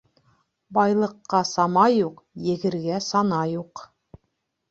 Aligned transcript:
Байлыҡҡа 0.77 1.41
сама 1.49 1.83
юҡ, 1.95 2.23
егергә 2.47 2.97
сана 3.09 3.43
юҡ. 3.53 3.85